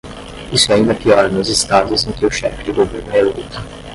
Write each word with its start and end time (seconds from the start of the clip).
Isso 0.51 0.71
é 0.71 0.77
ainda 0.77 0.95
pior 0.95 1.29
nos 1.31 1.47
estados 1.47 2.05
em 2.07 2.11
que 2.11 2.25
o 2.25 2.31
chefe 2.31 2.63
de 2.63 2.71
governo 2.71 3.13
é 3.15 3.19
eleito. 3.19 3.59